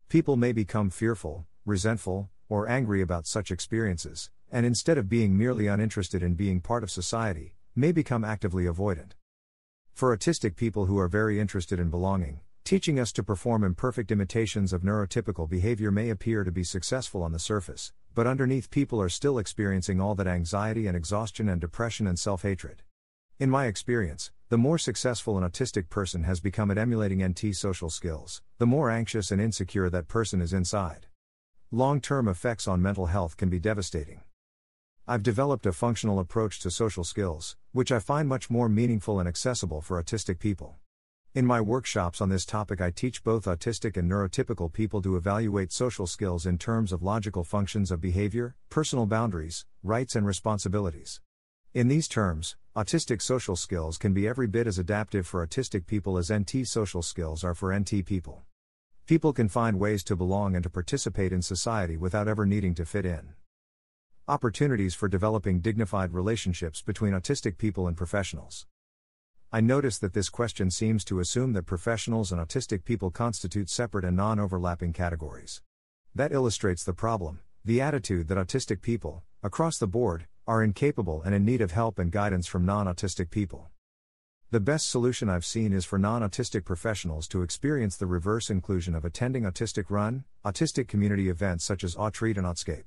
People 0.09 0.35
may 0.35 0.51
become 0.51 0.89
fearful, 0.89 1.45
resentful, 1.67 2.29
or 2.49 2.69
angry 2.69 3.01
about 3.01 3.27
such 3.27 3.51
experiences, 3.51 4.29
and 4.51 4.65
instead 4.65 4.97
of 4.97 5.09
being 5.09 5.37
merely 5.37 5.67
uninterested 5.67 6.23
in 6.23 6.33
being 6.33 6.61
part 6.61 6.81
of 6.81 6.89
society, 6.89 7.53
may 7.75 7.91
become 7.91 8.23
actively 8.23 8.63
avoidant. 8.63 9.11
For 9.93 10.15
autistic 10.15 10.55
people 10.55 10.85
who 10.85 10.97
are 10.97 11.07
very 11.09 11.39
interested 11.39 11.79
in 11.79 11.89
belonging, 11.89 12.39
teaching 12.63 12.99
us 12.99 13.11
to 13.13 13.23
perform 13.23 13.63
imperfect 13.63 14.11
imitations 14.11 14.71
of 14.71 14.81
neurotypical 14.81 15.49
behavior 15.49 15.91
may 15.91 16.09
appear 16.09 16.43
to 16.43 16.51
be 16.51 16.63
successful 16.63 17.21
on 17.21 17.31
the 17.31 17.39
surface, 17.39 17.91
but 18.15 18.27
underneath 18.27 18.69
people 18.69 19.01
are 19.01 19.09
still 19.09 19.37
experiencing 19.37 19.99
all 19.99 20.15
that 20.15 20.27
anxiety 20.27 20.87
and 20.87 20.95
exhaustion 20.95 21.49
and 21.49 21.59
depression 21.59 22.07
and 22.07 22.17
self 22.17 22.43
hatred. 22.43 22.83
In 23.39 23.49
my 23.49 23.65
experience, 23.65 24.31
the 24.49 24.57
more 24.57 24.77
successful 24.77 25.37
an 25.37 25.43
autistic 25.43 25.89
person 25.89 26.23
has 26.23 26.39
become 26.39 26.71
at 26.71 26.77
emulating 26.77 27.23
NT 27.23 27.53
social 27.53 27.89
skills, 27.89 28.41
the 28.57 28.65
more 28.65 28.89
anxious 28.89 29.31
and 29.31 29.41
insecure 29.41 29.89
that 29.89 30.07
person 30.07 30.41
is 30.41 30.53
inside. 30.53 31.07
Long 31.71 31.99
term 31.99 32.29
effects 32.29 32.65
on 32.65 32.81
mental 32.81 33.07
health 33.07 33.35
can 33.35 33.49
be 33.49 33.59
devastating. 33.59 34.21
I've 35.05 35.21
developed 35.21 35.65
a 35.65 35.73
functional 35.73 36.17
approach 36.17 36.61
to 36.61 36.71
social 36.71 37.03
skills, 37.03 37.57
which 37.73 37.91
I 37.91 37.99
find 37.99 38.29
much 38.29 38.49
more 38.49 38.69
meaningful 38.69 39.19
and 39.19 39.27
accessible 39.27 39.81
for 39.81 40.01
autistic 40.01 40.39
people. 40.39 40.77
In 41.35 41.45
my 41.45 41.59
workshops 41.59 42.21
on 42.21 42.29
this 42.29 42.45
topic, 42.45 42.79
I 42.79 42.91
teach 42.91 43.21
both 43.21 43.43
autistic 43.43 43.97
and 43.97 44.09
neurotypical 44.09 44.71
people 44.71 45.01
to 45.01 45.17
evaluate 45.17 45.73
social 45.73 46.07
skills 46.07 46.45
in 46.45 46.57
terms 46.57 46.93
of 46.93 47.03
logical 47.03 47.43
functions 47.43 47.91
of 47.91 47.99
behavior, 47.99 48.55
personal 48.69 49.05
boundaries, 49.05 49.65
rights, 49.83 50.15
and 50.15 50.25
responsibilities. 50.25 51.19
In 51.73 51.89
these 51.89 52.07
terms, 52.07 52.55
autistic 52.77 53.21
social 53.21 53.57
skills 53.57 53.97
can 53.97 54.13
be 54.13 54.25
every 54.25 54.47
bit 54.47 54.67
as 54.67 54.79
adaptive 54.79 55.27
for 55.27 55.45
autistic 55.45 55.85
people 55.85 56.17
as 56.17 56.31
NT 56.31 56.65
social 56.65 57.01
skills 57.01 57.43
are 57.43 57.53
for 57.53 57.77
NT 57.77 58.05
people. 58.05 58.45
People 59.07 59.31
can 59.31 59.47
find 59.47 59.79
ways 59.79 60.03
to 60.03 60.17
belong 60.17 60.53
and 60.53 60.63
to 60.63 60.69
participate 60.69 61.31
in 61.31 61.41
society 61.41 61.95
without 61.95 62.27
ever 62.27 62.45
needing 62.45 62.75
to 62.75 62.85
fit 62.85 63.05
in. 63.05 63.29
Opportunities 64.27 64.95
for 64.95 65.07
developing 65.07 65.61
dignified 65.61 66.11
relationships 66.11 66.81
between 66.81 67.13
autistic 67.13 67.57
people 67.57 67.87
and 67.87 67.95
professionals. 67.95 68.67
I 69.49 69.61
notice 69.61 69.97
that 69.99 70.11
this 70.11 70.27
question 70.27 70.69
seems 70.69 71.05
to 71.05 71.21
assume 71.21 71.53
that 71.53 71.65
professionals 71.65 72.33
and 72.33 72.45
autistic 72.45 72.83
people 72.83 73.09
constitute 73.09 73.69
separate 73.69 74.03
and 74.03 74.17
non 74.17 74.41
overlapping 74.41 74.91
categories. 74.91 75.61
That 76.13 76.33
illustrates 76.33 76.83
the 76.83 76.91
problem 76.91 77.39
the 77.63 77.79
attitude 77.79 78.27
that 78.27 78.37
autistic 78.37 78.81
people, 78.81 79.23
across 79.41 79.77
the 79.77 79.87
board, 79.87 80.27
are 80.45 80.61
incapable 80.61 81.21
and 81.21 81.33
in 81.33 81.45
need 81.45 81.61
of 81.61 81.71
help 81.71 81.97
and 81.97 82.11
guidance 82.11 82.45
from 82.45 82.65
non 82.65 82.87
autistic 82.87 83.29
people. 83.29 83.69
The 84.49 84.61
best 84.61 84.89
solution 84.89 85.27
I've 85.27 85.43
seen 85.43 85.73
is 85.73 85.83
for 85.83 85.99
non 85.99 86.21
autistic 86.21 86.63
professionals 86.63 87.27
to 87.27 87.41
experience 87.41 87.97
the 87.97 88.05
reverse 88.05 88.49
inclusion 88.49 88.95
of 88.95 89.03
attending 89.03 89.43
autistic 89.43 89.89
run, 89.89 90.23
autistic 90.45 90.87
community 90.87 91.27
events 91.27 91.65
such 91.65 91.83
as 91.83 91.97
Autreat 91.97 92.37
and 92.37 92.47
Autscape. 92.47 92.85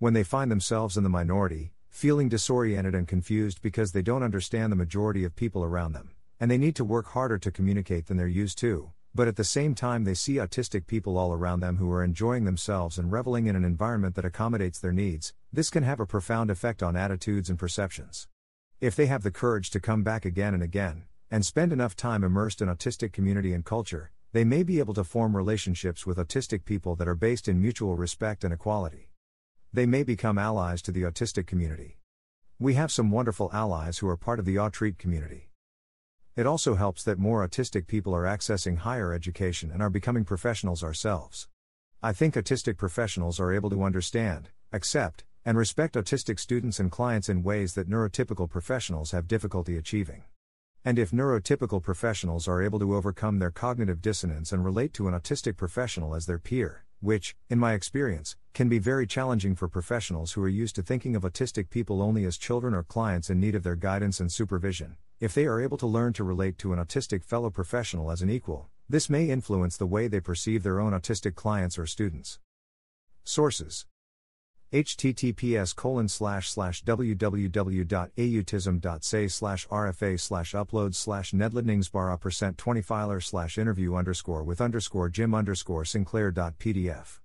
When 0.00 0.12
they 0.12 0.24
find 0.24 0.50
themselves 0.50 0.96
in 0.96 1.04
the 1.04 1.08
minority, 1.08 1.72
feeling 1.88 2.28
disoriented 2.28 2.96
and 2.96 3.06
confused 3.06 3.62
because 3.62 3.92
they 3.92 4.02
don't 4.02 4.24
understand 4.24 4.72
the 4.72 4.76
majority 4.76 5.22
of 5.22 5.36
people 5.36 5.62
around 5.62 5.92
them, 5.92 6.10
and 6.40 6.50
they 6.50 6.58
need 6.58 6.74
to 6.74 6.84
work 6.84 7.06
harder 7.06 7.38
to 7.38 7.52
communicate 7.52 8.06
than 8.06 8.16
they're 8.16 8.26
used 8.26 8.58
to, 8.58 8.90
but 9.14 9.28
at 9.28 9.36
the 9.36 9.44
same 9.44 9.76
time 9.76 10.02
they 10.02 10.14
see 10.14 10.34
autistic 10.34 10.88
people 10.88 11.16
all 11.16 11.32
around 11.32 11.60
them 11.60 11.76
who 11.76 11.92
are 11.92 12.02
enjoying 12.02 12.44
themselves 12.44 12.98
and 12.98 13.12
reveling 13.12 13.46
in 13.46 13.54
an 13.54 13.64
environment 13.64 14.16
that 14.16 14.24
accommodates 14.24 14.80
their 14.80 14.92
needs, 14.92 15.32
this 15.52 15.70
can 15.70 15.84
have 15.84 16.00
a 16.00 16.06
profound 16.06 16.50
effect 16.50 16.82
on 16.82 16.96
attitudes 16.96 17.48
and 17.48 17.56
perceptions. 17.56 18.26
If 18.80 18.94
they 18.94 19.06
have 19.06 19.24
the 19.24 19.32
courage 19.32 19.70
to 19.70 19.80
come 19.80 20.04
back 20.04 20.24
again 20.24 20.54
and 20.54 20.62
again, 20.62 21.06
and 21.32 21.44
spend 21.44 21.72
enough 21.72 21.96
time 21.96 22.22
immersed 22.22 22.62
in 22.62 22.68
autistic 22.68 23.12
community 23.12 23.52
and 23.52 23.64
culture, 23.64 24.12
they 24.32 24.44
may 24.44 24.62
be 24.62 24.78
able 24.78 24.94
to 24.94 25.02
form 25.02 25.36
relationships 25.36 26.06
with 26.06 26.16
autistic 26.16 26.64
people 26.64 26.94
that 26.94 27.08
are 27.08 27.16
based 27.16 27.48
in 27.48 27.60
mutual 27.60 27.96
respect 27.96 28.44
and 28.44 28.54
equality. 28.54 29.10
They 29.72 29.84
may 29.84 30.04
become 30.04 30.38
allies 30.38 30.80
to 30.82 30.92
the 30.92 31.02
autistic 31.02 31.48
community. 31.48 31.98
We 32.60 32.74
have 32.74 32.92
some 32.92 33.10
wonderful 33.10 33.50
allies 33.52 33.98
who 33.98 34.08
are 34.08 34.16
part 34.16 34.38
of 34.38 34.44
the 34.44 34.54
Autreat 34.58 34.96
community. 34.96 35.50
It 36.36 36.46
also 36.46 36.76
helps 36.76 37.02
that 37.02 37.18
more 37.18 37.44
autistic 37.44 37.88
people 37.88 38.14
are 38.14 38.22
accessing 38.22 38.78
higher 38.78 39.12
education 39.12 39.72
and 39.72 39.82
are 39.82 39.90
becoming 39.90 40.24
professionals 40.24 40.84
ourselves. 40.84 41.48
I 42.00 42.12
think 42.12 42.34
autistic 42.34 42.76
professionals 42.76 43.40
are 43.40 43.52
able 43.52 43.70
to 43.70 43.82
understand, 43.82 44.50
accept, 44.72 45.24
and 45.44 45.56
respect 45.56 45.94
autistic 45.94 46.38
students 46.38 46.80
and 46.80 46.90
clients 46.90 47.28
in 47.28 47.42
ways 47.42 47.74
that 47.74 47.88
neurotypical 47.88 48.48
professionals 48.48 49.12
have 49.12 49.28
difficulty 49.28 49.76
achieving. 49.76 50.24
And 50.84 50.98
if 50.98 51.10
neurotypical 51.10 51.82
professionals 51.82 52.46
are 52.48 52.62
able 52.62 52.78
to 52.78 52.94
overcome 52.94 53.38
their 53.38 53.50
cognitive 53.50 54.00
dissonance 54.00 54.52
and 54.52 54.64
relate 54.64 54.92
to 54.94 55.08
an 55.08 55.14
autistic 55.14 55.56
professional 55.56 56.14
as 56.14 56.26
their 56.26 56.38
peer, 56.38 56.84
which, 57.00 57.36
in 57.48 57.58
my 57.58 57.74
experience, 57.74 58.36
can 58.54 58.68
be 58.68 58.78
very 58.78 59.06
challenging 59.06 59.54
for 59.54 59.68
professionals 59.68 60.32
who 60.32 60.42
are 60.42 60.48
used 60.48 60.74
to 60.76 60.82
thinking 60.82 61.14
of 61.14 61.22
autistic 61.22 61.70
people 61.70 62.02
only 62.02 62.24
as 62.24 62.36
children 62.36 62.74
or 62.74 62.82
clients 62.82 63.30
in 63.30 63.38
need 63.38 63.54
of 63.54 63.62
their 63.62 63.76
guidance 63.76 64.20
and 64.20 64.32
supervision, 64.32 64.96
if 65.20 65.34
they 65.34 65.46
are 65.46 65.60
able 65.60 65.76
to 65.76 65.86
learn 65.86 66.12
to 66.12 66.24
relate 66.24 66.58
to 66.58 66.72
an 66.72 66.78
autistic 66.78 67.24
fellow 67.24 67.50
professional 67.50 68.10
as 68.10 68.22
an 68.22 68.30
equal, 68.30 68.68
this 68.88 69.10
may 69.10 69.28
influence 69.28 69.76
the 69.76 69.86
way 69.86 70.08
they 70.08 70.20
perceive 70.20 70.62
their 70.62 70.80
own 70.80 70.92
autistic 70.92 71.34
clients 71.34 71.78
or 71.78 71.86
students. 71.86 72.38
Sources 73.24 73.84
https 74.72 75.74
colon 75.74 76.06
slash 76.08 76.50
slash 76.50 76.84
www.autism.say 76.84 79.28
slash 79.28 79.66
rfa 79.68 80.20
slash 80.20 80.52
upload 80.52 80.94
slash 80.94 81.32
nedledningsbara 81.32 82.20
percent 82.20 82.58
20 82.58 82.82
filer 82.82 83.20
slash 83.20 83.56
interview 83.56 83.94
underscore 83.94 84.42
with 84.42 84.60
underscore 84.60 85.08
jim 85.08 85.34
underscore 85.34 85.86
sinclair 85.86 86.30
dot 86.30 86.58
pdf 86.58 87.20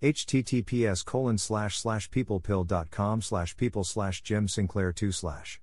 https 0.00 1.04
colon 1.04 1.36
slash 1.36 1.78
slash 1.78 2.08
peoplepill.com 2.10 3.20
slash 3.20 3.56
people 3.56 3.82
slash 3.82 4.22
jim 4.22 4.46
sinclair 4.46 4.92
2 4.92 5.10
slash 5.10 5.60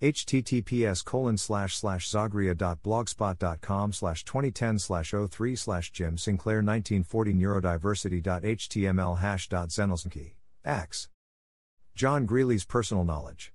https 0.00 1.04
colon 1.04 1.36
slash 1.36 1.76
slash 1.76 2.08
zagria.blogspot.com 2.08 3.92
slash 3.92 4.24
2010 4.24 4.78
slash 4.78 5.14
03 5.30 5.56
slash 5.56 5.90
Jim 5.92 6.18
Sinclair 6.18 6.58
1940 6.58 7.34
neurodiversity.html 7.34 9.18
hash 9.18 9.48
dot 9.48 9.70
X. 10.64 11.08
John 11.94 12.26
Greeley's 12.26 12.64
personal 12.64 13.04
knowledge. 13.04 13.52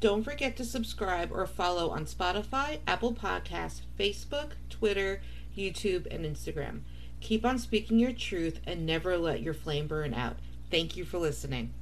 Don't 0.00 0.22
forget 0.22 0.56
to 0.56 0.64
subscribe 0.64 1.32
or 1.32 1.46
follow 1.46 1.90
on 1.90 2.04
Spotify, 2.04 2.78
Apple 2.86 3.14
Podcasts, 3.14 3.80
Facebook, 3.98 4.52
Twitter, 4.70 5.22
YouTube, 5.56 6.06
and 6.14 6.24
Instagram. 6.24 6.82
Keep 7.20 7.44
on 7.44 7.58
speaking 7.58 7.98
your 7.98 8.12
truth 8.12 8.60
and 8.64 8.86
never 8.86 9.18
let 9.18 9.40
your 9.40 9.54
flame 9.54 9.88
burn 9.88 10.14
out. 10.14 10.36
Thank 10.70 10.96
you 10.96 11.04
for 11.04 11.18
listening. 11.18 11.72